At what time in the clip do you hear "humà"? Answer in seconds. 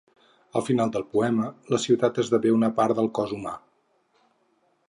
3.39-3.57